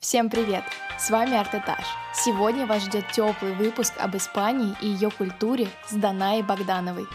Всем 0.00 0.30
привет! 0.30 0.62
С 0.96 1.10
вами 1.10 1.36
Артетаж. 1.36 1.84
Сегодня 2.14 2.66
вас 2.66 2.84
ждет 2.84 3.10
теплый 3.10 3.52
выпуск 3.54 3.94
об 3.98 4.16
Испании 4.16 4.76
и 4.80 4.86
ее 4.86 5.10
культуре 5.10 5.66
с 5.88 5.92
Данаей 5.92 6.44
Богдановой. 6.44 7.08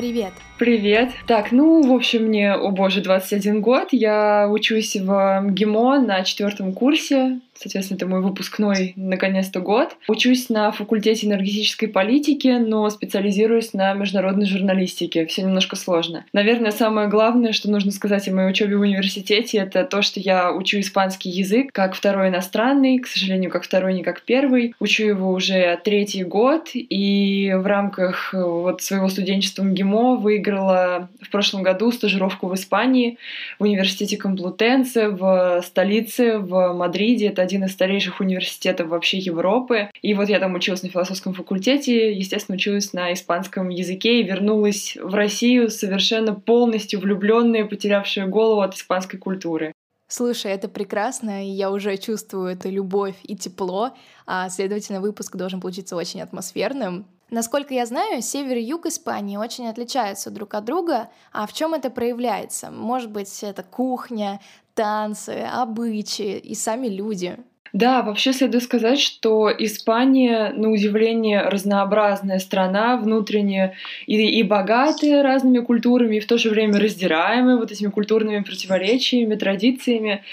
Привет! 0.00 0.32
Привет. 0.60 1.12
Так, 1.26 1.52
ну, 1.52 1.82
в 1.82 1.90
общем, 1.90 2.24
мне, 2.24 2.52
о 2.52 2.70
боже, 2.70 3.00
21 3.00 3.62
год. 3.62 3.88
Я 3.92 4.46
учусь 4.46 4.94
в 4.94 5.40
МГИМО 5.40 6.00
на 6.00 6.22
четвертом 6.22 6.74
курсе. 6.74 7.40
Соответственно, 7.54 7.96
это 7.96 8.06
мой 8.06 8.20
выпускной, 8.20 8.92
наконец-то, 8.96 9.60
год. 9.60 9.96
Учусь 10.08 10.50
на 10.50 10.70
факультете 10.70 11.26
энергетической 11.26 11.86
политики, 11.86 12.48
но 12.48 12.88
специализируюсь 12.90 13.72
на 13.74 13.92
международной 13.94 14.46
журналистике. 14.46 15.24
Все 15.26 15.42
немножко 15.42 15.76
сложно. 15.76 16.24
Наверное, 16.34 16.72
самое 16.72 17.08
главное, 17.08 17.52
что 17.52 17.70
нужно 17.70 17.90
сказать 17.90 18.28
о 18.28 18.34
моей 18.34 18.50
учебе 18.50 18.76
в 18.76 18.80
университете, 18.80 19.58
это 19.58 19.84
то, 19.84 20.00
что 20.02 20.20
я 20.20 20.52
учу 20.52 20.80
испанский 20.80 21.30
язык 21.30 21.70
как 21.72 21.94
второй 21.94 22.28
иностранный, 22.28 22.98
к 22.98 23.06
сожалению, 23.06 23.50
как 23.50 23.64
второй, 23.64 23.94
не 23.94 24.02
как 24.02 24.22
первый. 24.22 24.74
Учу 24.78 25.04
его 25.04 25.30
уже 25.30 25.78
третий 25.84 26.24
год, 26.24 26.70
и 26.74 27.52
в 27.54 27.66
рамках 27.66 28.32
вот 28.32 28.80
своего 28.80 29.08
студенчества 29.08 29.62
МГИМО 29.64 29.89
выиграла 29.94 30.40
выиграла 30.50 31.08
в 31.20 31.30
прошлом 31.30 31.62
году 31.62 31.92
стажировку 31.92 32.48
в 32.48 32.54
Испании, 32.54 33.18
в 33.58 33.64
университете 33.64 34.16
Комплутенце, 34.16 35.08
в 35.08 35.62
столице, 35.64 36.38
в 36.38 36.72
Мадриде. 36.72 37.28
Это 37.28 37.42
один 37.42 37.64
из 37.64 37.72
старейших 37.72 38.20
университетов 38.20 38.88
вообще 38.88 39.18
Европы. 39.18 39.90
И 40.02 40.14
вот 40.14 40.28
я 40.28 40.38
там 40.38 40.54
училась 40.54 40.82
на 40.82 40.88
философском 40.88 41.34
факультете, 41.34 42.12
естественно, 42.12 42.56
училась 42.56 42.92
на 42.92 43.12
испанском 43.12 43.68
языке 43.68 44.20
и 44.20 44.24
вернулась 44.24 44.96
в 45.00 45.14
Россию 45.14 45.70
совершенно 45.70 46.34
полностью 46.34 47.00
влюбленная, 47.00 47.64
потерявшая 47.64 48.26
голову 48.26 48.60
от 48.60 48.74
испанской 48.74 49.18
культуры. 49.18 49.72
Слушай, 50.08 50.50
это 50.52 50.68
прекрасно, 50.68 51.46
и 51.46 51.50
я 51.50 51.70
уже 51.70 51.96
чувствую 51.96 52.48
эту 52.48 52.68
любовь 52.68 53.14
и 53.22 53.36
тепло, 53.36 53.92
а, 54.26 54.48
следовательно, 54.48 55.00
выпуск 55.00 55.36
должен 55.36 55.60
получиться 55.60 55.94
очень 55.94 56.20
атмосферным. 56.20 57.06
Насколько 57.30 57.74
я 57.74 57.86
знаю, 57.86 58.22
север 58.22 58.56
и 58.56 58.62
юг 58.62 58.86
Испании 58.86 59.36
очень 59.36 59.68
отличаются 59.68 60.30
друг 60.30 60.54
от 60.54 60.64
друга. 60.64 61.08
А 61.32 61.46
в 61.46 61.52
чем 61.52 61.74
это 61.74 61.88
проявляется? 61.88 62.70
Может 62.70 63.10
быть, 63.10 63.42
это 63.42 63.62
кухня, 63.62 64.40
танцы, 64.74 65.46
обычаи 65.52 66.38
и 66.38 66.54
сами 66.54 66.88
люди. 66.88 67.38
Да, 67.72 68.02
вообще 68.02 68.32
следует 68.32 68.64
сказать, 68.64 68.98
что 68.98 69.48
Испания, 69.56 70.52
на 70.56 70.70
удивление, 70.72 71.42
разнообразная 71.42 72.40
страна, 72.40 72.96
внутренне 72.96 73.74
и, 74.06 74.40
и 74.40 74.42
богатая 74.42 75.22
разными 75.22 75.60
культурами, 75.60 76.16
и 76.16 76.20
в 76.20 76.26
то 76.26 76.36
же 76.36 76.50
время 76.50 76.80
раздираемая 76.80 77.56
вот 77.56 77.70
этими 77.70 77.90
культурными 77.90 78.42
противоречиями, 78.42 79.36
традициями. 79.36 80.24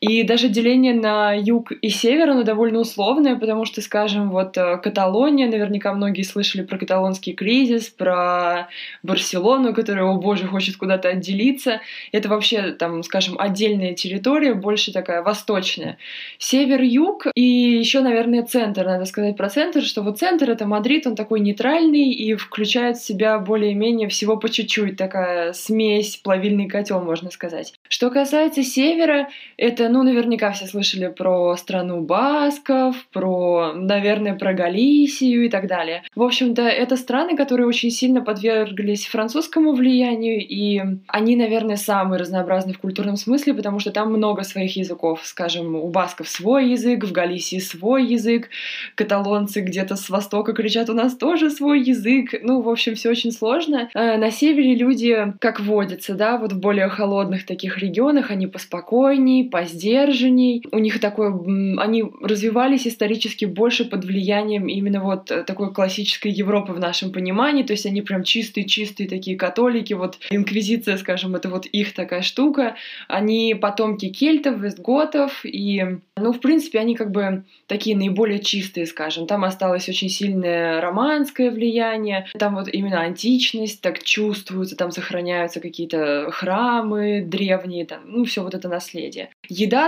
И 0.00 0.22
даже 0.22 0.48
деление 0.48 0.94
на 0.94 1.34
юг 1.34 1.72
и 1.72 1.90
север, 1.90 2.30
оно 2.30 2.42
довольно 2.42 2.78
условное, 2.78 3.36
потому 3.36 3.66
что, 3.66 3.82
скажем, 3.82 4.30
вот 4.30 4.56
э, 4.56 4.78
Каталония, 4.78 5.46
наверняка 5.46 5.92
многие 5.92 6.22
слышали 6.22 6.62
про 6.62 6.78
каталонский 6.78 7.34
кризис, 7.34 7.90
про 7.90 8.68
Барселону, 9.02 9.74
которая, 9.74 10.04
о 10.04 10.16
боже, 10.16 10.46
хочет 10.46 10.78
куда-то 10.78 11.10
отделиться. 11.10 11.82
Это 12.12 12.30
вообще, 12.30 12.72
там, 12.72 13.02
скажем, 13.02 13.36
отдельная 13.38 13.92
территория, 13.92 14.54
больше 14.54 14.90
такая 14.90 15.22
восточная. 15.22 15.98
Север-юг 16.38 17.26
и 17.34 17.42
еще, 17.42 18.00
наверное, 18.00 18.42
центр. 18.42 18.86
Надо 18.86 19.04
сказать 19.04 19.36
про 19.36 19.50
центр, 19.50 19.82
что 19.82 20.00
вот 20.00 20.18
центр— 20.18 20.48
это 20.52 20.66
Мадрид, 20.66 21.06
он 21.06 21.14
такой 21.14 21.40
нейтральный 21.40 22.08
и 22.08 22.34
включает 22.36 22.96
в 22.96 23.04
себя 23.04 23.38
более-менее 23.38 24.08
всего 24.08 24.38
по 24.38 24.48
чуть-чуть, 24.48 24.96
такая 24.96 25.52
смесь, 25.52 26.16
плавильный 26.16 26.68
котел, 26.68 27.02
можно 27.02 27.30
сказать. 27.30 27.74
Что 27.86 28.10
касается 28.10 28.62
севера, 28.62 29.28
это 29.58 29.89
ну, 29.90 30.02
наверняка 30.02 30.52
все 30.52 30.66
слышали 30.66 31.08
про 31.08 31.56
страну 31.56 32.00
басков, 32.00 32.96
про, 33.12 33.72
наверное, 33.74 34.34
про 34.34 34.54
Галисию 34.54 35.46
и 35.46 35.48
так 35.48 35.66
далее. 35.66 36.02
В 36.14 36.22
общем-то, 36.22 36.62
это 36.62 36.96
страны, 36.96 37.36
которые 37.36 37.66
очень 37.66 37.90
сильно 37.90 38.22
подверглись 38.22 39.06
французскому 39.06 39.72
влиянию, 39.72 40.40
и 40.40 40.80
они, 41.08 41.36
наверное, 41.36 41.76
самые 41.76 42.20
разнообразные 42.20 42.74
в 42.74 42.78
культурном 42.78 43.16
смысле, 43.16 43.54
потому 43.54 43.78
что 43.80 43.90
там 43.90 44.12
много 44.12 44.42
своих 44.42 44.76
языков. 44.76 45.20
Скажем, 45.24 45.74
у 45.74 45.88
басков 45.88 46.28
свой 46.28 46.70
язык, 46.70 47.04
в 47.04 47.12
Галисии 47.12 47.58
свой 47.58 48.06
язык, 48.06 48.48
каталонцы 48.94 49.60
где-то 49.60 49.96
с 49.96 50.08
востока 50.08 50.52
кричат, 50.52 50.90
у 50.90 50.94
нас 50.94 51.16
тоже 51.16 51.50
свой 51.50 51.80
язык. 51.80 52.34
Ну, 52.42 52.60
в 52.60 52.68
общем, 52.68 52.94
все 52.94 53.10
очень 53.10 53.32
сложно. 53.32 53.90
Э, 53.94 54.16
на 54.16 54.30
севере 54.30 54.74
люди, 54.74 55.34
как 55.40 55.60
водится, 55.60 56.14
да, 56.14 56.38
вот 56.38 56.52
в 56.52 56.60
более 56.60 56.88
холодных 56.88 57.46
таких 57.46 57.78
регионах, 57.78 58.30
они 58.30 58.46
поспокойней, 58.46 59.48
позднее 59.48 59.79
сдержанней. 59.80 60.62
У 60.70 60.78
них 60.78 61.00
такое... 61.00 61.30
Они 61.78 62.04
развивались 62.20 62.86
исторически 62.86 63.46
больше 63.46 63.84
под 63.84 64.04
влиянием 64.04 64.68
именно 64.68 65.00
вот 65.02 65.30
э, 65.30 65.42
такой 65.42 65.72
классической 65.72 66.30
Европы 66.30 66.72
в 66.72 66.78
нашем 66.78 67.12
понимании. 67.12 67.62
То 67.62 67.72
есть 67.72 67.86
они 67.86 68.02
прям 68.02 68.22
чистые-чистые 68.22 69.08
такие 69.08 69.36
католики. 69.36 69.94
Вот 69.94 70.18
инквизиция, 70.30 70.96
скажем, 70.98 71.34
это 71.34 71.48
вот 71.48 71.66
их 71.66 71.94
такая 71.94 72.22
штука. 72.22 72.76
Они 73.08 73.54
потомки 73.54 74.10
кельтов, 74.10 74.60
вестготов. 74.60 75.44
И, 75.44 75.84
ну, 76.16 76.32
в 76.32 76.40
принципе, 76.40 76.78
они 76.78 76.94
как 76.94 77.10
бы 77.10 77.44
такие 77.66 77.96
наиболее 77.96 78.40
чистые, 78.40 78.86
скажем. 78.86 79.26
Там 79.26 79.44
осталось 79.44 79.88
очень 79.88 80.08
сильное 80.08 80.80
романское 80.80 81.50
влияние. 81.50 82.26
Там 82.38 82.54
вот 82.54 82.68
именно 82.68 83.00
античность 83.00 83.80
так 83.80 84.02
чувствуется. 84.02 84.76
Там 84.76 84.90
сохраняются 84.90 85.60
какие-то 85.60 86.30
храмы 86.30 87.22
древние. 87.26 87.86
Там, 87.86 88.00
ну, 88.06 88.24
все 88.24 88.42
вот 88.42 88.54
это 88.54 88.68
наследие. 88.68 89.30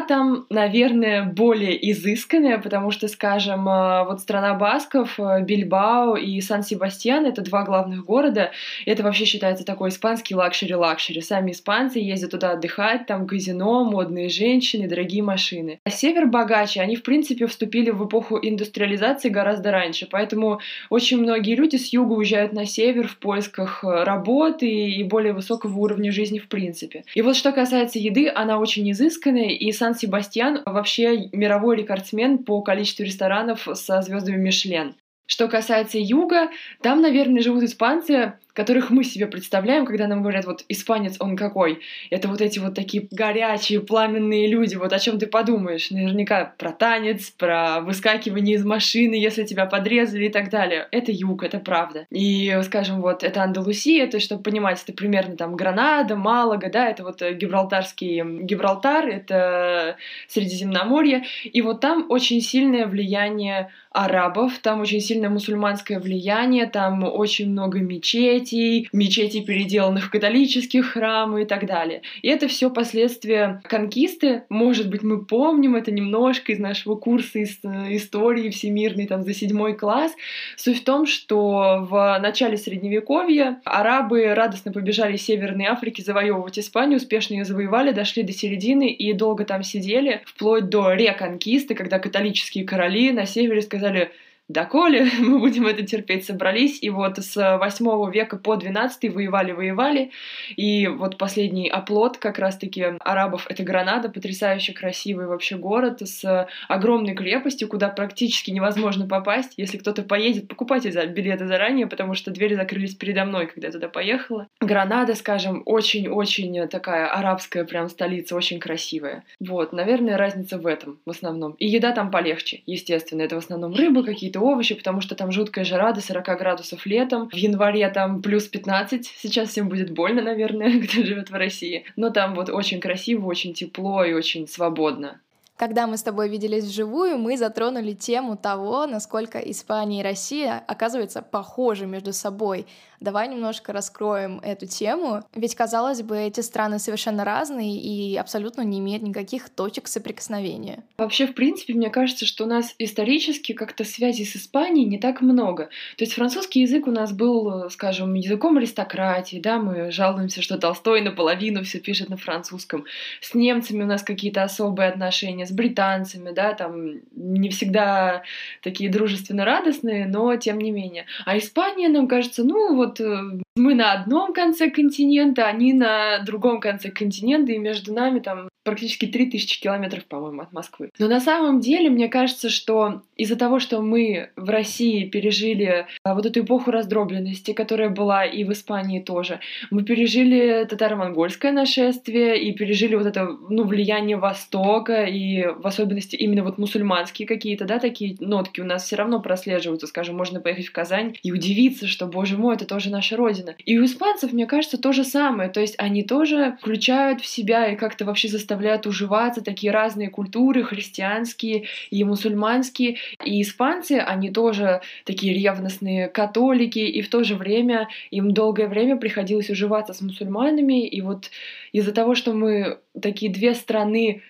Там, 0.00 0.47
наверное, 0.50 1.25
более 1.25 1.91
изысканная, 1.91 2.59
потому 2.59 2.91
что, 2.91 3.09
скажем, 3.09 3.69
э, 3.69 4.04
вот 4.04 4.20
страна 4.20 4.54
басков, 4.54 5.19
э, 5.19 5.43
Бильбао 5.43 6.16
и 6.16 6.41
Сан-Себастьян— 6.41 7.26
это 7.26 7.43
два 7.43 7.65
главных 7.65 8.04
города. 8.04 8.53
Это 8.87 9.03
вообще 9.03 9.25
считается 9.25 9.65
такой 9.65 9.88
испанский 9.88 10.34
luxury-luxury. 10.34 11.20
Сами 11.21 11.50
испанцы 11.53 11.98
ездят 11.98 12.31
туда 12.31 12.53
отдыхать, 12.53 13.06
там 13.06 13.26
казино, 13.26 13.84
модные 13.84 14.28
женщины, 14.28 14.88
дорогие 14.88 15.22
машины. 15.22 15.81
А 15.84 15.91
север 15.91 16.26
богаче, 16.26 16.81
они, 16.81 16.97
в 16.97 17.03
принципе, 17.03 17.47
вступили 17.47 17.91
в 17.91 18.06
эпоху 18.06 18.38
индустриализации 18.41 19.28
гораздо 19.28 19.71
раньше, 19.71 20.06
поэтому 20.10 20.60
очень 20.91 21.19
многие 21.19 21.56
люди 21.56 21.76
с 21.76 21.92
юга 21.92 22.12
уезжают 22.12 22.53
на 22.53 22.66
север 22.66 23.09
в 23.09 23.16
поисках 23.16 23.82
э, 23.84 24.04
работы 24.04 24.69
и 24.69 25.03
более 25.03 25.32
высокого 25.32 25.76
уровня 25.78 26.12
жизни 26.12 26.38
в 26.38 26.48
принципе. 26.48 27.04
И 27.15 27.22
вот 27.22 27.37
что 27.37 27.53
касается 27.53 27.98
еды, 27.98 28.31
она 28.32 28.59
очень 28.59 28.91
изысканная, 28.91 29.50
и 29.50 29.72
Сан-Себастьян 29.72 30.62
вообще 30.65 31.28
мировой 31.33 31.77
рекордсмен 31.77 32.38
по 32.38 32.60
количеству 32.62 33.05
ресторанов 33.05 33.66
со 33.75 34.03
звездами 34.03 34.37
Мишлен. 34.37 34.94
Что 35.27 35.49
касается 35.49 35.99
юга, 35.99 36.50
там, 36.83 37.00
наверное, 37.00 37.43
живут 37.43 37.62
испанцы, 37.62 38.34
которых 38.52 38.90
мы 38.90 39.04
себе 39.04 39.26
представляем, 39.26 39.86
когда 39.86 40.06
нам 40.06 40.22
говорят, 40.22 40.44
вот 40.44 40.64
испанец, 40.68 41.16
он 41.18 41.36
какой? 41.36 41.80
Это 42.10 42.28
вот 42.28 42.40
эти 42.40 42.58
вот 42.58 42.74
такие 42.74 43.08
горячие, 43.10 43.80
пламенные 43.80 44.46
люди, 44.48 44.76
вот 44.76 44.92
о 44.92 44.98
чем 44.98 45.18
ты 45.18 45.26
подумаешь? 45.26 45.90
Наверняка 45.90 46.54
про 46.58 46.72
танец, 46.72 47.30
про 47.30 47.80
выскакивание 47.80 48.56
из 48.56 48.64
машины, 48.64 49.14
если 49.14 49.44
тебя 49.44 49.66
подрезали 49.66 50.26
и 50.26 50.28
так 50.28 50.50
далее. 50.50 50.88
Это 50.91 51.12
юг, 51.12 51.42
это 51.42 51.58
правда. 51.58 52.06
И, 52.10 52.58
скажем, 52.64 53.00
вот 53.00 53.22
это 53.22 53.42
Андалусия, 53.42 54.06
то 54.06 54.16
есть, 54.16 54.26
чтобы 54.26 54.42
понимать, 54.42 54.82
это 54.82 54.92
примерно 54.92 55.36
там 55.36 55.56
Гранада, 55.56 56.16
Малага, 56.16 56.70
да, 56.70 56.88
это 56.88 57.04
вот 57.04 57.22
Гибралтарский 57.22 58.22
Гибралтар, 58.42 59.06
это 59.08 59.96
Средиземноморье, 60.28 61.24
и 61.44 61.62
вот 61.62 61.80
там 61.80 62.06
очень 62.08 62.41
сильное 62.41 62.86
влияние 62.86 63.70
арабов, 63.92 64.58
там 64.58 64.80
очень 64.80 65.00
сильное 65.00 65.30
мусульманское 65.30 66.00
влияние, 66.00 66.66
там 66.66 67.04
очень 67.04 67.50
много 67.50 67.78
мечетей, 67.80 68.88
мечетей, 68.92 69.44
переделанных 69.44 70.06
в 70.06 70.10
католические 70.10 70.82
храмы 70.82 71.42
и 71.42 71.44
так 71.44 71.66
далее. 71.66 72.03
И 72.22 72.28
это 72.28 72.48
все 72.48 72.70
последствия 72.70 73.60
конкисты. 73.64 74.44
Может 74.48 74.88
быть, 74.91 75.03
мы 75.03 75.25
помним 75.25 75.76
это 75.76 75.91
немножко 75.91 76.53
из 76.53 76.58
нашего 76.58 76.97
курса 76.97 77.41
из, 77.41 77.59
истории 77.62 78.50
всемирной 78.50 79.06
там 79.06 79.22
за 79.22 79.34
седьмой 79.34 79.74
класс. 79.74 80.12
Суть 80.56 80.80
в 80.80 80.84
том, 80.84 81.06
что 81.06 81.86
в 81.89 82.18
начале 82.21 82.56
Средневековья 82.56 83.60
арабы 83.65 84.34
радостно 84.34 84.72
побежали 84.72 85.16
из 85.16 85.22
Северной 85.22 85.66
Африки 85.66 86.00
завоевывать 86.00 86.59
Испанию, 86.59 86.97
успешно 86.97 87.34
ее 87.34 87.44
завоевали, 87.44 87.92
дошли 87.92 88.22
до 88.22 88.33
середины 88.33 88.91
и 88.91 89.12
долго 89.12 89.44
там 89.44 89.62
сидели, 89.62 90.22
вплоть 90.24 90.68
до 90.68 90.92
реконкисты, 90.92 91.74
когда 91.74 91.98
католические 91.98 92.65
короли 92.65 93.12
на 93.12 93.27
севере 93.27 93.62
сказали 93.62 93.81
れ 93.90 94.12
доколе 94.48 95.09
мы 95.18 95.39
будем 95.39 95.66
это 95.66 95.84
терпеть, 95.84 96.24
собрались, 96.24 96.83
и 96.83 96.91
вот 96.91 97.18
с 97.18 97.59
8 97.59 98.12
века 98.12 98.36
по 98.36 98.56
12 98.56 99.04
воевали-воевали, 99.04 100.10
и 100.56 100.86
вот 100.86 101.18
последний 101.18 101.68
оплот 101.68 102.18
как 102.18 102.39
раз-таки 102.39 102.84
арабов— 103.00 103.47
это 103.48 103.62
Гранада, 103.62 104.09
потрясающе 104.09 104.72
красивый 104.72 105.27
вообще 105.27 105.56
город 105.56 106.03
с 106.03 106.48
огромной 106.68 107.15
крепостью, 107.15 107.68
куда 107.68 107.89
практически 107.89 108.50
невозможно 108.50 109.06
попасть. 109.06 109.54
Если 109.56 109.78
кто-то 109.78 110.03
поедет, 110.03 110.48
покупайте 110.48 110.91
билеты 111.06 111.47
заранее, 111.47 111.86
потому 111.86 112.15
что 112.15 112.30
двери 112.30 112.54
закрылись 112.54 112.94
передо 112.94 113.24
мной, 113.24 113.47
когда 113.47 113.68
я 113.68 113.72
туда 113.72 113.89
поехала. 113.89 114.48
Гранада, 114.60 115.15
скажем, 115.15 115.62
очень-очень 115.65 116.68
такая 116.68 117.06
арабская 117.06 117.65
прям 117.65 117.89
столица, 117.89 118.36
очень 118.36 118.59
красивая. 118.59 119.24
Вот, 119.41 119.72
наверное, 119.72 120.16
разница 120.16 120.59
в 120.59 120.66
этом 120.66 121.00
в 121.06 121.10
основном. 121.10 121.53
И 121.53 121.66
еда 121.66 121.92
там 121.92 122.10
полегче, 122.10 122.62
естественно. 122.66 123.22
Это 123.22 123.36
в 123.36 123.39
основном 123.39 123.74
рыба, 123.74 124.04
какие-то 124.04 124.31
овощи, 124.40 124.74
потому 124.74 125.00
что 125.00 125.14
там 125.14 125.32
жуткая 125.32 125.64
жара 125.64 125.92
до 125.92 126.00
40 126.00 126.38
градусов 126.38 126.86
летом. 126.86 127.28
В 127.28 127.34
январе 127.34 127.88
там 127.88 128.22
плюс 128.22 128.48
15. 128.48 129.06
Сейчас 129.06 129.50
всем 129.50 129.68
будет 129.68 129.90
больно, 129.90 130.22
наверное, 130.22 130.80
кто 130.86 131.04
живет 131.04 131.30
в 131.30 131.34
России. 131.34 131.84
Но 131.96 132.10
там 132.10 132.34
вот 132.34 132.48
очень 132.48 132.80
красиво, 132.80 133.26
очень 133.26 133.54
тепло 133.54 134.04
и 134.04 134.12
очень 134.12 134.48
свободно. 134.48 135.20
Когда 135.62 135.86
мы 135.86 135.97
с 135.97 136.03
тобой 136.03 136.28
виделись 136.28 136.64
вживую, 136.64 137.18
мы 137.18 137.36
затронули 137.36 137.92
тему 137.92 138.36
того, 138.36 138.84
насколько 138.88 139.38
Испания 139.38 140.00
и 140.00 140.03
Россия 140.03 140.64
оказываются 140.66 141.22
похожи 141.22 141.86
между 141.86 142.12
собой. 142.12 142.66
Давай 142.98 143.26
немножко 143.28 143.72
раскроем 143.72 144.38
эту 144.44 144.66
тему. 144.66 145.24
Ведь, 145.34 145.56
казалось 145.56 146.03
бы, 146.03 146.16
эти 146.18 146.41
страны 146.41 146.78
совершенно 146.78 147.24
разные 147.24 147.76
и 147.76 148.16
абсолютно 148.16 148.62
не 148.62 148.78
имеют 148.78 149.03
никаких 149.03 149.48
точек 149.50 149.88
соприкосновения. 149.88 150.84
Вообще, 150.98 151.26
в 151.26 151.34
принципе, 151.34 151.74
мне 151.74 151.91
кажется, 151.91 152.26
что 152.26 152.44
у 152.44 152.47
нас 152.47 152.74
исторически 152.78 153.53
как-то 153.53 153.82
связи 153.84 154.24
с 154.24 154.36
Испанией 154.36 154.88
не 154.88 154.98
так 154.98 155.20
много. 155.20 155.65
То 155.97 156.04
есть 156.04 156.12
французский 156.12 156.60
язык 156.60 156.86
у 156.86 156.92
нас 156.92 157.12
был, 157.12 157.70
скажем, 157.70 158.15
языком 158.15 158.56
аристократии, 158.56 159.41
да, 159.41 159.58
мы 159.58 159.91
жалуемся, 159.91 160.41
что 160.41 160.56
Толстой 160.56 161.00
наполовину 161.03 161.65
все 161.65 161.80
пишет 161.80 162.08
на 162.08 162.16
французском. 162.16 162.84
С 163.20 163.34
немцами 163.34 163.82
у 163.82 163.86
нас 163.86 164.03
какие-то 164.04 164.44
особые 164.44 164.88
отношения, 164.88 165.44
британцами, 165.54 166.31
да, 166.31 166.53
там 166.53 167.01
не 167.15 167.49
всегда 167.49 168.22
такие 168.63 168.91
дружественно 168.91 169.45
радостные, 169.45 170.07
но 170.07 170.37
тем 170.37 170.59
не 170.59 170.71
менее. 170.71 171.07
А 171.25 171.37
Испания, 171.37 171.89
нам 171.89 172.07
кажется, 172.07 172.45
ну 172.45 172.75
вот 172.75 172.93
вот 172.93 173.01
э, 173.01 173.41
мы 173.57 173.75
на 173.75 173.93
одном 173.93 174.33
конце 174.33 174.71
континента, 174.71 175.47
они 175.47 175.72
на 175.72 176.19
другом 176.21 176.60
конце 176.60 176.91
континента, 176.91 177.53
и 177.53 177.59
между 177.59 177.93
нами 177.93 178.21
там 178.21 178.49
практически 178.65 179.07
3000 179.07 179.60
километров, 179.60 180.04
по-моему, 180.04 180.43
от 180.43 180.53
Москвы. 180.53 180.91
Но 180.99 181.09
на 181.09 181.21
самом 181.21 181.60
деле, 181.60 181.91
мне 181.91 182.09
кажется, 182.09 182.49
что 182.49 183.03
из-за 183.16 183.37
того, 183.37 183.59
что 183.59 183.83
мы 183.83 184.31
в 184.37 184.49
России 184.49 185.04
пережили 185.04 185.87
а, 186.04 186.15
вот 186.15 186.27
эту 186.27 186.41
эпоху 186.41 186.71
раздробленности, 186.71 187.53
которая 187.53 187.89
была 187.89 188.25
и 188.25 188.45
в 188.45 188.53
Испании 188.53 189.01
тоже, 189.01 189.41
мы 189.71 189.83
пережили 189.83 190.65
татаро-монгольское 190.65 191.53
нашествие 191.53 192.41
и 192.41 192.53
пережили 192.53 192.95
вот 192.95 193.07
это, 193.07 193.27
ну, 193.27 193.65
влияние 193.65 194.16
Востока 194.16 195.04
и 195.04 195.31
в 195.40 195.66
особенности 195.66 196.16
именно 196.16 196.42
вот 196.42 196.58
мусульманские 196.58 197.26
какие-то, 197.26 197.64
да, 197.64 197.78
такие 197.78 198.16
нотки 198.20 198.60
у 198.60 198.64
нас 198.64 198.84
все 198.84 198.96
равно 198.96 199.20
прослеживаются, 199.20 199.86
скажем, 199.86 200.16
можно 200.16 200.40
поехать 200.40 200.66
в 200.66 200.72
Казань 200.72 201.16
и 201.22 201.32
удивиться, 201.32 201.86
что, 201.86 202.06
боже 202.06 202.36
мой, 202.36 202.54
это 202.54 202.66
тоже 202.66 202.90
наша 202.90 203.16
родина. 203.16 203.54
И 203.64 203.78
у 203.78 203.84
испанцев, 203.84 204.32
мне 204.32 204.46
кажется, 204.46 204.78
то 204.78 204.92
же 204.92 205.04
самое, 205.04 205.48
то 205.50 205.60
есть 205.60 205.74
они 205.78 206.02
тоже 206.02 206.56
включают 206.60 207.20
в 207.20 207.26
себя 207.26 207.68
и 207.68 207.76
как-то 207.76 208.04
вообще 208.04 208.28
заставляют 208.28 208.86
уживаться 208.86 209.42
такие 209.42 209.72
разные 209.72 210.10
культуры, 210.10 210.64
христианские 210.64 211.64
и 211.90 212.04
мусульманские. 212.04 212.96
И 213.24 213.42
испанцы, 213.42 213.92
они 213.92 214.30
тоже 214.30 214.80
такие 215.04 215.34
ревностные 215.34 216.08
католики, 216.08 216.78
и 216.78 217.02
в 217.02 217.08
то 217.08 217.24
же 217.24 217.34
время 217.34 217.88
им 218.10 218.32
долгое 218.32 218.68
время 218.68 218.96
приходилось 218.96 219.50
уживаться 219.50 219.92
с 219.92 220.00
мусульманами. 220.00 220.86
И 220.86 221.00
вот 221.00 221.30
из-за 221.72 221.92
того, 221.92 222.14
что 222.14 222.32
мы 222.32 222.78
такие 223.00 223.32
две 223.32 223.54
страны 223.54 224.22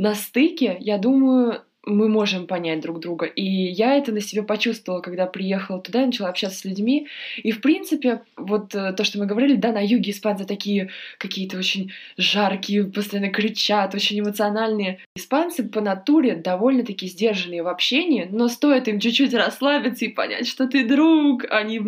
на 0.00 0.14
стыке, 0.14 0.78
я 0.80 0.96
думаю, 0.96 1.62
мы 1.86 2.08
можем 2.08 2.46
понять 2.46 2.80
друг 2.80 3.00
друга. 3.00 3.26
И 3.26 3.42
я 3.42 3.94
это 3.94 4.12
на 4.12 4.20
себе 4.20 4.42
почувствовала, 4.42 5.00
когда 5.00 5.26
приехала 5.26 5.80
туда, 5.80 6.04
начала 6.04 6.28
общаться 6.28 6.58
с 6.58 6.64
людьми. 6.64 7.08
И, 7.38 7.52
в 7.52 7.60
принципе, 7.60 8.22
вот 8.36 8.74
э, 8.74 8.92
то, 8.92 9.04
что 9.04 9.18
мы 9.18 9.26
говорили, 9.26 9.56
да, 9.56 9.72
на 9.72 9.84
юге 9.84 10.10
испанцы 10.10 10.44
такие 10.44 10.90
какие-то 11.18 11.56
очень 11.56 11.92
жаркие, 12.18 12.84
постоянно 12.84 13.30
кричат, 13.30 13.94
очень 13.94 14.20
эмоциональные. 14.20 14.98
Испанцы 15.16 15.62
по 15.62 15.80
натуре 15.80 16.34
довольно-таки 16.34 17.06
сдержанные 17.06 17.62
в 17.62 17.68
общении, 17.68 18.28
но 18.30 18.48
стоит 18.48 18.88
им 18.88 19.00
чуть-чуть 19.00 19.32
расслабиться 19.32 20.04
и 20.04 20.08
понять, 20.08 20.46
что 20.46 20.68
ты 20.68 20.86
друг, 20.86 21.44
они 21.50 21.78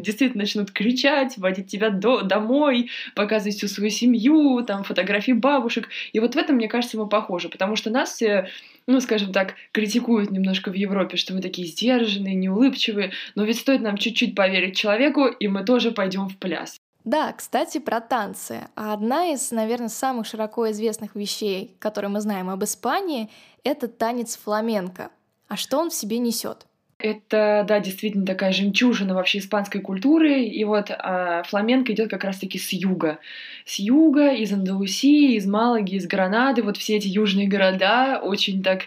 действительно 0.00 0.42
начнут 0.42 0.70
кричать, 0.70 1.36
водить 1.36 1.66
тебя 1.66 1.90
до 1.90 2.22
домой, 2.22 2.90
показывать 3.14 3.56
всю 3.56 3.68
свою 3.68 3.90
семью, 3.90 4.64
там, 4.66 4.82
фотографии 4.82 5.32
бабушек. 5.32 5.88
И 6.12 6.20
вот 6.20 6.34
в 6.34 6.38
этом, 6.38 6.56
мне 6.56 6.68
кажется, 6.68 6.96
мы 6.96 7.08
похожи, 7.08 7.48
потому 7.48 7.76
что 7.76 7.90
нас 7.90 8.14
все 8.14 8.48
ну, 8.86 9.00
скажем 9.00 9.32
так, 9.32 9.54
критикуют 9.72 10.30
немножко 10.30 10.70
в 10.70 10.74
Европе, 10.74 11.16
что 11.16 11.34
мы 11.34 11.40
такие 11.40 11.66
сдержанные, 11.66 12.34
неулыбчивые, 12.34 13.12
но 13.34 13.44
ведь 13.44 13.58
стоит 13.58 13.80
нам 13.80 13.96
чуть-чуть 13.96 14.34
поверить 14.34 14.76
человеку, 14.76 15.26
и 15.26 15.48
мы 15.48 15.64
тоже 15.64 15.92
пойдем 15.92 16.28
в 16.28 16.36
пляс. 16.38 16.76
Да, 17.04 17.32
кстати, 17.32 17.78
про 17.78 18.00
танцы. 18.00 18.68
Одна 18.76 19.32
из, 19.32 19.50
наверное, 19.50 19.88
самых 19.88 20.26
широко 20.26 20.70
известных 20.70 21.16
вещей, 21.16 21.76
которые 21.80 22.10
мы 22.10 22.20
знаем 22.20 22.48
об 22.48 22.62
Испании, 22.62 23.28
это 23.64 23.88
танец 23.88 24.36
фламенко. 24.36 25.10
А 25.48 25.56
что 25.56 25.78
он 25.78 25.90
в 25.90 25.94
себе 25.94 26.18
несет? 26.18 26.66
Это, 27.02 27.64
да, 27.66 27.80
действительно 27.80 28.24
такая 28.24 28.52
жемчужина 28.52 29.14
вообще 29.14 29.38
испанской 29.38 29.80
культуры. 29.80 30.44
И 30.44 30.62
вот 30.62 30.86
а, 30.90 31.42
фламенко 31.42 31.92
идет 31.92 32.08
как 32.08 32.22
раз-таки 32.22 32.60
с 32.60 32.72
юга. 32.72 33.18
С 33.64 33.80
юга, 33.80 34.32
из 34.32 34.52
Андалусии, 34.52 35.34
из 35.34 35.44
Малаги, 35.44 35.96
из 35.96 36.06
Гранады. 36.06 36.62
Вот 36.62 36.76
все 36.76 36.98
эти 36.98 37.08
южные 37.08 37.48
города 37.48 38.20
очень 38.22 38.62
так 38.62 38.82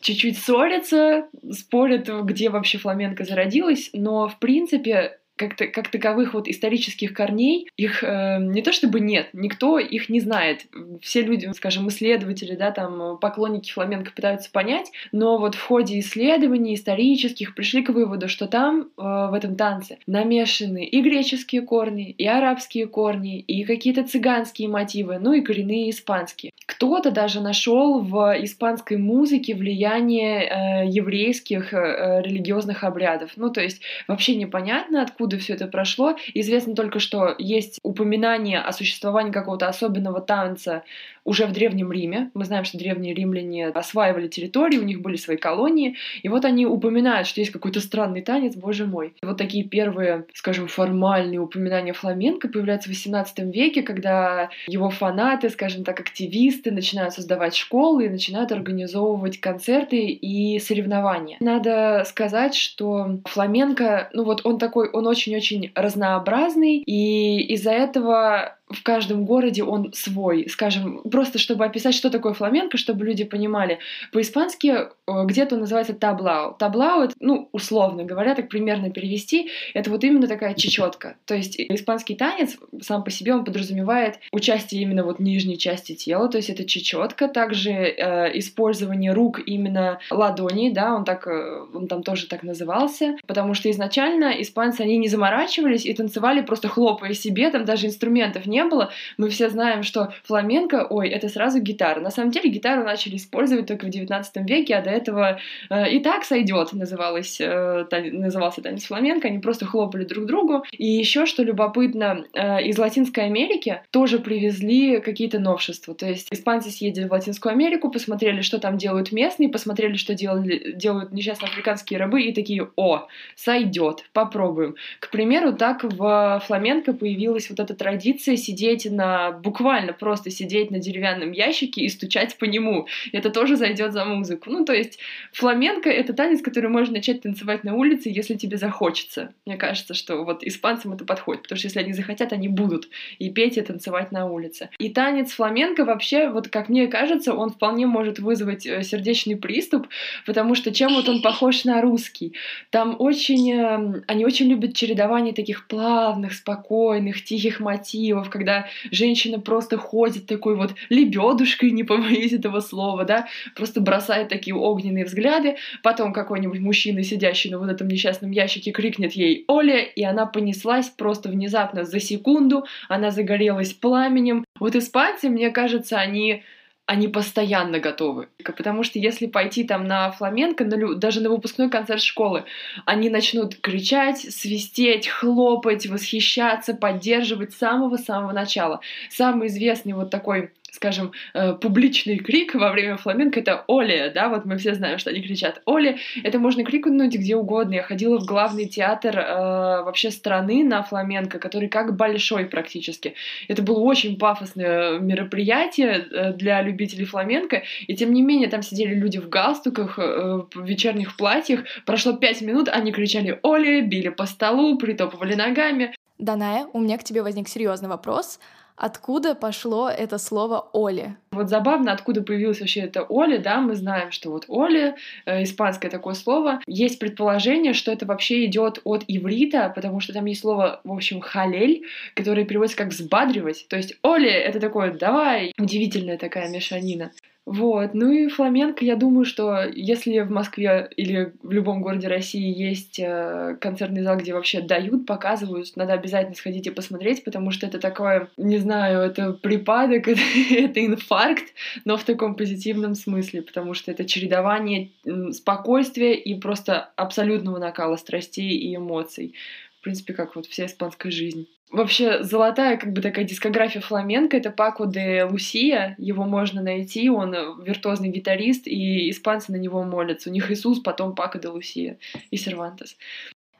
чуть-чуть 0.00 0.38
ссорятся, 0.38 1.26
спорят, 1.50 2.08
где 2.08 2.50
вообще 2.50 2.78
фламенко 2.78 3.24
зародилась. 3.24 3.90
Но, 3.92 4.28
в 4.28 4.38
принципе, 4.38 5.18
как, 5.36 5.52
-то, 5.52 5.66
как 5.66 5.88
таковых 5.88 6.34
вот 6.34 6.48
исторических 6.48 7.12
корней, 7.12 7.68
их 7.76 8.02
э, 8.02 8.38
не 8.40 8.62
то 8.62 8.72
чтобы 8.72 9.00
нет, 9.00 9.28
никто 9.32 9.78
их 9.78 10.08
не 10.08 10.20
знает. 10.20 10.66
Все 11.02 11.22
люди, 11.22 11.50
скажем, 11.54 11.88
исследователи, 11.88 12.56
да, 12.56 12.70
там, 12.70 13.18
поклонники 13.18 13.70
фламенко 13.70 14.12
пытаются 14.12 14.50
понять, 14.50 14.90
но 15.12 15.38
вот 15.38 15.54
в 15.54 15.62
ходе 15.62 15.98
исследований 16.00 16.74
исторических 16.74 17.54
пришли 17.54 17.82
к 17.82 17.90
выводу, 17.90 18.28
что 18.28 18.46
там, 18.46 18.88
э, 18.96 19.02
в 19.02 19.34
этом 19.34 19.56
танце, 19.56 19.98
намешаны 20.06 20.84
и 20.84 21.00
греческие 21.02 21.62
корни, 21.62 22.10
и 22.10 22.26
арабские 22.26 22.86
корни, 22.86 23.40
и 23.40 23.64
какие-то 23.64 24.04
цыганские 24.04 24.68
мотивы, 24.68 25.18
ну 25.18 25.32
и 25.32 25.42
коренные 25.42 25.90
испанские. 25.90 26.52
Кто-то 26.76 27.10
даже 27.10 27.40
нашел 27.40 28.00
в 28.02 28.36
испанской 28.42 28.98
музыке 28.98 29.54
влияние 29.54 30.42
э, 30.42 30.86
еврейских 30.86 31.72
э, 31.72 32.20
религиозных 32.22 32.84
обрядов. 32.84 33.30
Ну, 33.36 33.48
то 33.48 33.62
есть 33.62 33.80
вообще 34.06 34.36
непонятно, 34.36 35.00
откуда 35.00 35.38
все 35.38 35.54
это 35.54 35.68
прошло. 35.68 36.16
Известно 36.34 36.74
только, 36.74 36.98
что 36.98 37.34
есть 37.38 37.80
упоминание 37.82 38.60
о 38.60 38.72
существовании 38.72 39.32
какого-то 39.32 39.68
особенного 39.68 40.20
танца 40.20 40.82
уже 41.26 41.46
в 41.46 41.52
Древнем 41.52 41.92
Риме. 41.92 42.30
Мы 42.32 42.44
знаем, 42.44 42.64
что 42.64 42.78
древние 42.78 43.12
римляне 43.12 43.68
осваивали 43.68 44.28
территории, 44.28 44.78
у 44.78 44.84
них 44.84 45.02
были 45.02 45.16
свои 45.16 45.36
колонии, 45.36 45.96
и 46.22 46.28
вот 46.28 46.44
они 46.44 46.64
упоминают, 46.66 47.26
что 47.26 47.40
есть 47.40 47.52
какой-то 47.52 47.80
странный 47.80 48.22
танец, 48.22 48.54
боже 48.54 48.86
мой. 48.86 49.14
И 49.20 49.26
вот 49.26 49.36
такие 49.36 49.64
первые, 49.64 50.24
скажем, 50.32 50.68
формальные 50.68 51.40
упоминания 51.40 51.92
фламенко 51.92 52.48
появляются 52.48 52.88
в 52.88 52.92
XVIII 52.92 53.50
веке, 53.50 53.82
когда 53.82 54.48
его 54.68 54.88
фанаты, 54.88 55.50
скажем 55.50 55.84
так, 55.84 56.00
активисты 56.00 56.70
начинают 56.70 57.12
создавать 57.12 57.56
школы 57.56 58.06
и 58.06 58.08
начинают 58.08 58.52
организовывать 58.52 59.40
концерты 59.40 60.06
и 60.06 60.58
соревнования. 60.60 61.36
Надо 61.40 62.04
сказать, 62.06 62.54
что 62.54 63.20
фламенко, 63.24 64.10
ну 64.12 64.24
вот 64.24 64.42
он 64.44 64.58
такой, 64.58 64.88
он 64.90 65.06
очень-очень 65.08 65.72
разнообразный, 65.74 66.78
и 66.78 67.40
из-за 67.54 67.72
этого 67.72 68.56
в 68.68 68.82
каждом 68.82 69.24
городе 69.24 69.62
он 69.62 69.92
свой, 69.92 70.48
скажем, 70.48 71.00
просто 71.16 71.38
чтобы 71.38 71.64
описать, 71.64 71.94
что 71.94 72.10
такое 72.10 72.34
фламенко, 72.34 72.76
чтобы 72.76 73.06
люди 73.06 73.24
понимали. 73.24 73.78
По-испански 74.12 74.66
э, 74.66 74.86
где-то 75.24 75.56
называется 75.56 75.94
таблау. 75.94 76.54
Таблау, 76.58 77.04
это, 77.04 77.14
ну, 77.20 77.48
условно 77.52 78.04
говоря, 78.04 78.34
так 78.34 78.50
примерно 78.50 78.90
перевести, 78.90 79.48
это 79.72 79.90
вот 79.90 80.04
именно 80.04 80.26
такая 80.26 80.52
чечетка. 80.52 81.16
То 81.24 81.34
есть 81.34 81.58
испанский 81.58 82.16
танец 82.16 82.58
сам 82.82 83.02
по 83.02 83.10
себе 83.10 83.32
он 83.32 83.46
подразумевает 83.46 84.18
участие 84.30 84.82
именно 84.82 85.04
вот 85.04 85.18
нижней 85.18 85.56
части 85.56 85.94
тела, 85.94 86.28
то 86.28 86.36
есть 86.36 86.50
это 86.50 86.66
чечетка, 86.66 87.28
также 87.28 87.70
э, 87.70 88.38
использование 88.38 89.14
рук 89.14 89.40
именно 89.46 90.00
ладоней, 90.10 90.70
да, 90.70 90.94
он 90.94 91.06
так, 91.06 91.26
э, 91.26 91.64
он 91.72 91.88
там 91.88 92.02
тоже 92.02 92.26
так 92.26 92.42
назывался, 92.42 93.16
потому 93.26 93.54
что 93.54 93.70
изначально 93.70 94.34
испанцы, 94.42 94.82
они 94.82 94.98
не 94.98 95.08
заморачивались 95.08 95.86
и 95.86 95.94
танцевали 95.94 96.42
просто 96.42 96.68
хлопая 96.68 97.14
себе, 97.14 97.48
там 97.48 97.64
даже 97.64 97.86
инструментов 97.86 98.44
не 98.44 98.62
было. 98.64 98.92
Мы 99.16 99.30
все 99.30 99.48
знаем, 99.48 99.82
что 99.82 100.12
фламенко, 100.24 100.88
ой, 100.90 101.05
это 101.08 101.28
сразу 101.28 101.60
гитара. 101.60 102.00
На 102.00 102.10
самом 102.10 102.30
деле 102.30 102.50
гитару 102.50 102.84
начали 102.84 103.16
использовать 103.16 103.66
только 103.66 103.86
в 103.86 103.90
19 103.90 104.36
веке, 104.48 104.76
а 104.76 104.82
до 104.82 104.90
этого 104.90 105.38
э, 105.70 105.90
и 105.90 106.00
так 106.00 106.24
сойдет, 106.24 106.72
называлось, 106.72 107.40
э, 107.40 107.86
тан- 107.90 108.12
назывался 108.12 108.62
танец 108.62 108.84
фламенко. 108.84 109.28
Они 109.28 109.38
просто 109.38 109.66
хлопали 109.66 110.04
друг 110.04 110.26
другу. 110.26 110.64
И 110.72 110.86
еще, 110.86 111.26
что 111.26 111.42
любопытно, 111.42 112.24
э, 112.32 112.64
из 112.64 112.78
Латинской 112.78 113.24
Америки 113.24 113.82
тоже 113.90 114.18
привезли 114.18 115.00
какие-то 115.00 115.38
новшества. 115.38 115.94
То 115.94 116.06
есть 116.06 116.28
испанцы 116.30 116.70
съездили 116.70 117.06
в 117.08 117.12
Латинскую 117.12 117.52
Америку, 117.52 117.90
посмотрели, 117.90 118.40
что 118.40 118.58
там 118.58 118.78
делают 118.78 119.12
местные, 119.12 119.48
посмотрели, 119.48 119.94
что 119.94 120.14
делали, 120.14 120.72
делают 120.72 121.12
несчастные 121.12 121.48
африканские 121.48 121.98
рабы, 121.98 122.22
и 122.22 122.32
такие, 122.32 122.68
о, 122.76 123.06
сойдет, 123.34 124.04
попробуем. 124.12 124.76
К 125.00 125.10
примеру, 125.10 125.52
так 125.52 125.84
в 125.84 126.42
фламенко 126.46 126.92
появилась 126.92 127.50
вот 127.50 127.60
эта 127.60 127.74
традиция 127.74 128.36
сидеть 128.36 128.90
на, 128.90 129.32
буквально 129.32 129.92
просто 129.92 130.30
сидеть 130.30 130.70
на 130.70 130.78
деревянном 130.96 131.32
ящике 131.32 131.82
и 131.82 131.88
стучать 131.88 132.36
по 132.38 132.44
нему. 132.44 132.86
Это 133.12 133.30
тоже 133.30 133.56
зайдет 133.56 133.92
за 133.92 134.04
музыку. 134.04 134.50
Ну, 134.50 134.64
то 134.64 134.72
есть 134.72 134.98
фламенко— 135.32 135.90
это 135.90 136.12
танец, 136.12 136.42
который 136.42 136.70
можно 136.70 136.94
начать 136.94 137.22
танцевать 137.22 137.64
на 137.64 137.74
улице, 137.74 138.08
если 138.08 138.34
тебе 138.34 138.56
захочется. 138.56 139.32
Мне 139.44 139.56
кажется, 139.56 139.94
что 139.94 140.24
вот 140.24 140.42
испанцам 140.42 140.92
это 140.92 141.04
подходит, 141.04 141.42
потому 141.42 141.58
что 141.58 141.66
если 141.66 141.80
они 141.80 141.92
захотят, 141.92 142.32
они 142.32 142.48
будут 142.48 142.88
и 143.18 143.30
петь, 143.30 143.58
и 143.58 143.62
танцевать 143.62 144.12
на 144.12 144.26
улице. 144.26 144.70
И 144.78 144.88
танец 144.88 145.32
фламенко 145.32 145.84
вообще, 145.84 146.30
вот 146.30 146.48
как 146.48 146.68
мне 146.68 146.86
кажется, 146.86 147.34
он 147.34 147.50
вполне 147.50 147.86
может 147.86 148.18
вызвать 148.18 148.66
э, 148.66 148.82
сердечный 148.82 149.36
приступ, 149.36 149.88
потому 150.24 150.54
что 150.54 150.72
чем 150.72 150.94
вот 150.94 151.08
он 151.08 151.22
похож 151.22 151.64
на 151.64 151.80
русский? 151.82 152.34
Там 152.70 152.96
очень... 152.98 153.52
Эм, 153.52 154.04
они 154.06 154.24
очень 154.24 154.48
любят 154.48 154.74
чередование 154.74 155.34
таких 155.34 155.66
плавных, 155.66 156.32
спокойных, 156.32 157.24
тихих 157.24 157.60
мотивов, 157.60 158.30
когда 158.30 158.66
женщина 158.90 159.38
просто 159.38 159.76
ходит 159.76 160.26
такой 160.26 160.56
вот 160.56 160.74
лебедушкой, 160.88 161.70
не 161.70 161.84
побоюсь 161.84 162.32
этого 162.32 162.60
слова, 162.60 163.04
да, 163.04 163.26
просто 163.54 163.80
бросает 163.80 164.28
такие 164.28 164.54
огненные 164.54 165.04
взгляды, 165.04 165.56
потом 165.82 166.12
какой-нибудь 166.12 166.60
мужчина, 166.60 167.02
сидящий 167.02 167.50
на 167.50 167.58
вот 167.58 167.70
этом 167.70 167.88
несчастном 167.88 168.30
ящике, 168.30 168.70
крикнет 168.70 169.12
ей 169.12 169.44
«Оля!», 169.48 169.80
и 169.80 170.02
она 170.02 170.26
понеслась 170.26 170.88
просто 170.88 171.28
внезапно 171.28 171.84
за 171.84 172.00
секунду, 172.00 172.66
она 172.88 173.10
загорелась 173.10 173.72
пламенем. 173.72 174.44
Вот 174.58 174.74
испанцы, 174.74 175.28
мне 175.28 175.50
кажется, 175.50 175.98
они 175.98 176.42
они 176.86 177.08
постоянно 177.08 177.80
готовы. 177.80 178.28
Потому 178.44 178.84
что 178.84 179.00
если 179.00 179.26
пойти 179.26 179.64
там 179.64 179.86
на 179.86 180.12
фламенко, 180.12 180.64
на, 180.64 180.94
даже 180.94 181.20
на 181.20 181.28
выпускной 181.28 181.68
концерт 181.68 182.00
школы, 182.00 182.44
они 182.84 183.10
начнут 183.10 183.56
кричать, 183.56 184.18
свистеть, 184.18 185.08
хлопать, 185.08 185.86
восхищаться, 185.86 186.74
поддерживать 186.74 187.52
с 187.52 187.58
самого-самого 187.58 188.32
начала. 188.32 188.80
Самый 189.10 189.48
известный 189.48 189.94
вот 189.94 190.10
такой 190.10 190.52
скажем, 190.76 191.12
э, 191.34 191.54
публичный 191.54 192.18
крик 192.18 192.54
во 192.54 192.70
время 192.70 192.96
фламенко— 192.96 193.40
это 193.40 193.64
«Оле», 193.66 194.12
да, 194.14 194.28
вот 194.28 194.44
мы 194.44 194.58
все 194.58 194.74
знаем, 194.74 194.98
что 194.98 195.10
они 195.10 195.20
кричат 195.22 195.62
«Оле». 195.64 195.96
Это 196.22 196.38
можно 196.38 196.64
крикнуть 196.64 197.14
где 197.14 197.34
угодно. 197.34 197.74
Я 197.74 197.82
ходила 197.82 198.18
в 198.18 198.26
главный 198.26 198.66
театр 198.66 199.18
э, 199.18 199.82
вообще 199.82 200.10
страны 200.10 200.64
на 200.64 200.82
фламенко, 200.82 201.38
который 201.38 201.68
как 201.68 201.96
большой 201.96 202.44
практически. 202.44 203.14
Это 203.48 203.62
было 203.62 203.80
очень 203.80 204.18
пафосное 204.18 204.98
мероприятие 204.98 206.06
э, 206.10 206.32
для 206.34 206.62
любителей 206.62 207.06
фламенко, 207.06 207.62
и 207.86 207.96
тем 207.96 208.12
не 208.12 208.22
менее 208.22 208.48
там 208.48 208.62
сидели 208.62 208.94
люди 208.94 209.18
в 209.18 209.28
галстуках, 209.28 209.98
э, 209.98 210.42
в 210.54 210.64
вечерних 210.64 211.16
платьях. 211.16 211.60
Прошло 211.86 212.12
пять 212.12 212.42
минут, 212.42 212.68
они 212.68 212.92
кричали 212.92 213.38
«Оле», 213.42 213.80
били 213.80 214.10
по 214.10 214.26
столу, 214.26 214.76
притопывали 214.78 215.34
ногами. 215.34 215.94
Даная, 216.18 216.66
у 216.72 216.80
меня 216.80 216.98
к 216.98 217.04
тебе 217.04 217.22
возник 217.22 217.48
серьезный 217.48 217.88
вопрос. 217.88 218.38
Откуда 218.76 219.34
пошло 219.34 219.88
это 219.88 220.18
слово 220.18 220.68
«Оли»? 220.74 221.16
Вот 221.30 221.48
забавно, 221.48 221.92
откуда 221.92 222.22
появилось 222.22 222.60
вообще 222.60 222.80
это 222.80 223.06
«Оли», 223.08 223.38
да, 223.38 223.62
мы 223.62 223.74
знаем, 223.74 224.10
что 224.12 224.30
вот 224.30 224.44
«Оли», 224.48 224.94
э, 225.24 225.44
испанское 225.44 225.90
такое 225.90 226.12
слово, 226.12 226.60
есть 226.66 226.98
предположение, 226.98 227.72
что 227.72 227.90
это 227.90 228.04
вообще 228.04 228.44
идет 228.44 228.80
от 228.84 229.02
иврита, 229.08 229.72
потому 229.74 230.00
что 230.00 230.12
там 230.12 230.26
есть 230.26 230.42
слово, 230.42 230.82
в 230.84 230.92
общем, 230.92 231.20
«халель», 231.20 231.86
которое 232.14 232.44
переводится 232.44 232.76
как 232.76 232.88
«взбадривать», 232.88 233.66
то 233.68 233.76
есть 233.76 233.96
«Оли»— 234.02 234.28
это 234.30 234.60
такое 234.60 234.92
«давай», 234.92 235.54
удивительная 235.58 236.18
такая 236.18 236.50
мешанина. 236.50 237.12
Вот. 237.46 237.94
Ну 237.94 238.10
и 238.10 238.26
фламенко, 238.26 238.84
я 238.84 238.96
думаю, 238.96 239.24
что 239.24 239.62
если 239.62 240.18
в 240.18 240.32
Москве 240.32 240.90
или 240.96 241.32
в 241.44 241.52
любом 241.52 241.80
городе 241.80 242.08
России 242.08 242.52
есть 242.52 242.98
э, 242.98 243.56
концертный 243.60 244.02
зал, 244.02 244.16
где 244.16 244.34
вообще 244.34 244.60
дают, 244.60 245.06
показывают, 245.06 245.68
надо 245.76 245.92
обязательно 245.92 246.34
сходить 246.34 246.66
и 246.66 246.70
посмотреть, 246.70 247.22
потому 247.22 247.52
что 247.52 247.68
это 247.68 247.78
такое, 247.78 248.28
не 248.36 248.58
знаю, 248.58 248.98
это 248.98 249.32
припадок, 249.32 250.08
это, 250.08 250.20
это 250.50 250.84
инфаркт, 250.84 251.44
но 251.84 251.96
в 251.96 252.02
таком 252.02 252.34
позитивном 252.34 252.96
смысле, 252.96 253.42
потому 253.42 253.74
что 253.74 253.92
это 253.92 254.04
чередование 254.04 254.90
спокойствия 255.30 256.14
и 256.14 256.34
просто 256.40 256.90
абсолютного 256.96 257.58
накала 257.58 257.94
страстей 257.94 258.58
и 258.58 258.74
эмоций. 258.74 259.36
В 259.78 259.84
принципе, 259.84 260.14
как 260.14 260.34
вот 260.34 260.46
вся 260.46 260.66
испанская 260.66 261.12
жизнь. 261.12 261.46
Вообще, 261.70 262.22
золотая 262.22 262.76
как 262.76 262.92
бы 262.92 263.02
такая 263.02 263.24
дискография 263.24 263.80
фламенко— 263.80 264.36
это 264.38 264.50
Пако 264.50 264.86
де 264.86 265.24
Лусия, 265.24 265.96
его 265.98 266.24
можно 266.24 266.62
найти, 266.62 267.10
он 267.10 267.34
виртуозный 267.62 268.08
гитарист, 268.08 268.68
и 268.68 269.10
испанцы 269.10 269.50
на 269.50 269.56
него 269.56 269.82
молятся. 269.82 270.30
У 270.30 270.32
них 270.32 270.50
Иисус, 270.50 270.78
потом 270.78 271.14
Пако 271.14 271.38
де 271.38 271.48
Лусия 271.48 271.98
и 272.30 272.36
Сервантес. 272.36 272.96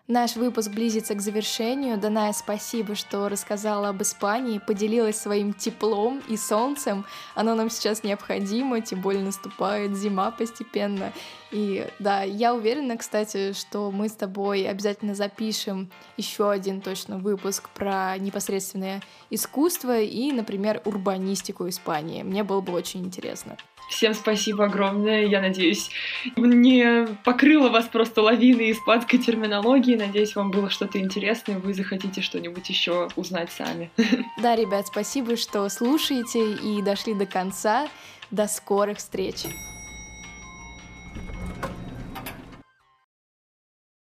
Наш 0.09 0.37
выпуск 0.37 0.71
близится 0.71 1.17
к 1.17 1.21
завершению. 1.21 1.99
Даная, 1.99 2.33
спасибо, 2.33 2.95
что 2.95 3.29
рассказала 3.29 3.89
об 3.89 4.03
Испании, 4.03 4.61
поделилась 4.65 5.19
своим 5.19 5.53
теплом 5.53 6.23
и 6.29 6.37
солнцем. 6.37 7.05
Оно 7.35 7.57
нам 7.57 7.69
сейчас 7.69 8.05
необходимо, 8.05 8.81
тем 8.81 9.01
более 9.01 9.25
наступает 9.25 9.97
зима 9.97 10.31
постепенно. 10.31 11.13
И 11.51 11.89
да, 11.99 12.23
я 12.23 12.55
уверена, 12.55 12.97
кстати, 12.97 13.53
что 13.53 13.91
мы 13.91 14.09
с 14.09 14.13
тобой 14.13 14.69
обязательно 14.69 15.17
запишем 15.17 15.91
еще 16.17 16.53
один 16.53 16.81
точно 16.83 17.19
выпуск 17.19 17.69
про 17.71 18.17
непосредственное 18.17 19.03
искусство 19.31 19.99
и, 19.99 20.31
например, 20.31 20.83
урбанистику 20.85 21.69
Испании. 21.69 22.23
Мне 22.23 22.45
было 22.45 22.61
бы 22.61 22.73
очень 22.73 23.05
интересно. 23.05 23.57
Всем 23.89 24.15
спасибо 24.15 24.65
огромное. 24.65 25.27
Я 25.27 25.41
надеюсь, 25.41 25.91
не 26.37 27.07
покрыла 27.25 27.69
вас 27.69 27.87
просто 27.87 28.23
лавиной 28.23 28.73
испанской 28.73 29.19
терминологии. 29.19 29.97
Надеюсь, 29.97 30.35
вам 30.35 30.51
было 30.51 30.71
что-то 30.71 30.99
интересное, 30.99 31.59
вы 31.59 31.73
захотите 31.75 32.21
что-нибудь 32.21 32.69
еще 32.69 33.09
узнать 33.17 33.51
сами. 33.51 33.91
Да, 34.43 34.55
ребят, 34.55 34.87
спасибо, 34.87 35.37
что 35.37 35.69
слушаете 35.69 36.53
и 36.53 36.83
дошли 36.83 37.15
до 37.15 37.27
конца. 37.27 37.89
До 38.31 38.47
скорых 38.49 38.99
встреч! 38.99 39.45